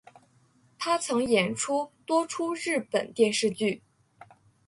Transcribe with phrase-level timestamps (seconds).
[0.79, 3.83] 她曾演出多出日本电视剧。